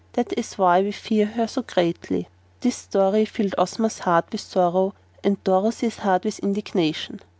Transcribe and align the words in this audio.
That 0.13 0.35
is 0.35 0.55
why 0.57 0.81
we 0.81 0.91
fear 0.93 1.27
her 1.27 1.47
so 1.47 1.61
greatly." 1.61 2.27
This 2.61 2.75
story 2.75 3.23
filled 3.23 3.53
Ozma's 3.59 3.99
heart 3.99 4.25
with 4.31 4.41
sorrow 4.41 4.95
and 5.23 5.43
Dorothy's 5.43 5.97
heart 5.99 6.23
with 6.23 6.39
indignation. 6.39 7.19